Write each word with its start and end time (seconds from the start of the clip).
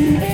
you. 0.00 0.29